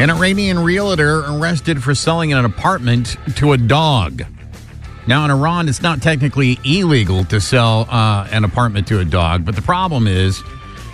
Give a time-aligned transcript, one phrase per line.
[0.00, 4.22] An Iranian realtor arrested for selling an apartment to a dog.
[5.08, 9.44] Now, in Iran, it's not technically illegal to sell uh, an apartment to a dog,
[9.44, 10.40] but the problem is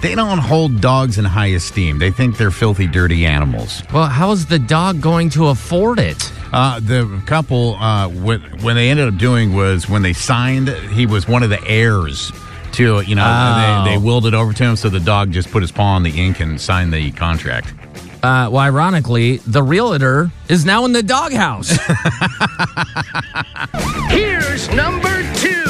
[0.00, 1.98] they don't hold dogs in high esteem.
[1.98, 3.82] They think they're filthy, dirty animals.
[3.92, 6.32] Well, how's the dog going to afford it?
[6.52, 11.04] Uh, the couple, uh, what, when they ended up doing was when they signed, he
[11.04, 12.32] was one of the heirs
[12.72, 13.84] to, you know, Oh.
[13.84, 16.04] they, they willed it over to him, so the dog just put his paw on
[16.04, 17.74] the ink and signed the contract.
[18.24, 21.68] Uh, well, ironically, the realtor is now in the doghouse.
[24.10, 25.60] Here's number two.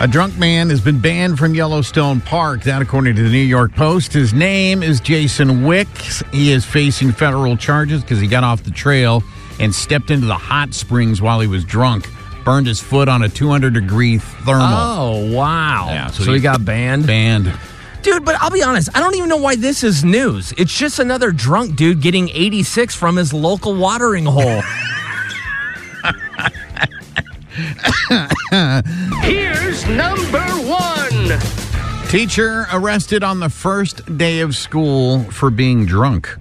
[0.00, 2.64] A drunk man has been banned from Yellowstone Park.
[2.64, 4.12] That, according to the New York Post.
[4.12, 6.22] His name is Jason Wicks.
[6.32, 9.22] He is facing federal charges because he got off the trail
[9.58, 12.06] and stepped into the hot springs while he was drunk.
[12.44, 14.66] Burned his foot on a 200 degree thermal.
[14.68, 15.86] oh, wow.
[15.88, 17.06] Yeah, so, so he he- got banned.
[17.06, 17.50] Banned.
[18.04, 20.52] Dude, but I'll be honest, I don't even know why this is news.
[20.58, 24.60] It's just another drunk dude getting 86 from his local watering hole.
[29.22, 31.38] Here's number one.
[32.10, 36.36] Teacher arrested on the first day of school for being drunk.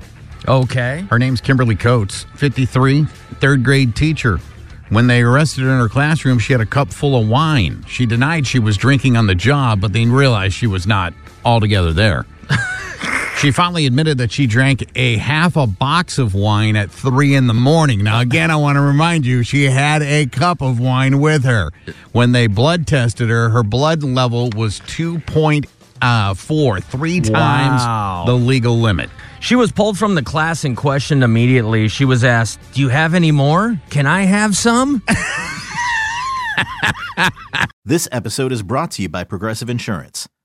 [0.45, 1.05] okay.
[1.09, 3.05] Her name's Kimberly Coates, 53,
[3.39, 4.41] third grade teacher.
[4.89, 7.85] When they arrested her in her classroom, she had a cup full of wine.
[7.87, 11.13] She denied she was drinking on the job, but they realized she was not
[11.45, 12.25] altogether there.
[13.37, 17.47] she finally admitted that she drank a half a box of wine at three in
[17.47, 18.03] the morning.
[18.03, 21.71] Now, again, I want to remind you, she had a cup of wine with her.
[22.11, 25.67] When they blood tested her, her blood level was 2.4,
[26.01, 26.33] uh,
[26.81, 28.23] three times Wow.
[28.25, 29.09] the legal limit.
[29.39, 31.89] She was pulled from the class and questioned immediately.
[31.89, 33.77] She was asked, Do you have any more?
[33.89, 35.01] Can I have some?
[37.85, 40.25] This episode is brought to you by Progressive Insurance.